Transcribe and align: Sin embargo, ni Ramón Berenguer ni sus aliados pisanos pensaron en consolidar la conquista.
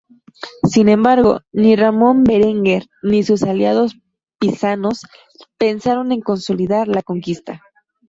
Sin 0.67 0.89
embargo, 0.89 1.41
ni 1.51 1.75
Ramón 1.75 2.23
Berenguer 2.23 2.87
ni 3.03 3.21
sus 3.21 3.43
aliados 3.43 3.97
pisanos 4.39 5.05
pensaron 5.59 6.11
en 6.11 6.21
consolidar 6.21 6.87
la 6.87 7.03
conquista. 7.03 7.61